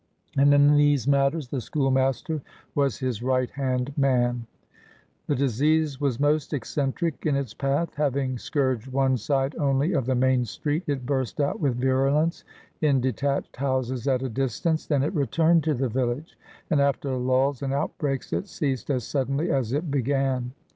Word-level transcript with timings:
And 0.35 0.51
in 0.51 0.77
these 0.77 1.07
matters 1.07 1.49
the 1.49 1.61
schoolmaster 1.61 2.41
was 2.73 2.97
his 2.97 3.21
right 3.21 3.51
hand 3.51 3.95
man. 3.95 4.47
The 5.27 5.35
disease 5.35 6.01
was 6.01 6.19
most 6.19 6.53
eccentric 6.53 7.23
in 7.27 7.35
its 7.35 7.53
path. 7.53 7.93
Having 7.93 8.39
scourged 8.39 8.87
one 8.87 9.15
side 9.15 9.55
only 9.59 9.93
of 9.93 10.07
the 10.07 10.15
main 10.15 10.43
street, 10.45 10.85
it 10.87 11.05
burst 11.05 11.39
out 11.39 11.59
with 11.59 11.75
virulence 11.75 12.43
in 12.81 12.99
detached 12.99 13.57
houses 13.57 14.07
at 14.07 14.23
a 14.23 14.29
distance. 14.29 14.87
Then 14.87 15.03
it 15.03 15.13
returned 15.13 15.63
to 15.65 15.75
the 15.75 15.87
village, 15.87 16.35
and 16.71 16.81
after 16.81 17.15
lulls 17.15 17.61
and 17.61 17.71
outbreaks 17.71 18.33
it 18.33 18.47
ceased 18.47 18.89
as 18.89 19.03
suddenly 19.05 19.51
as 19.51 19.71
it 19.71 19.91
began. 19.91 20.51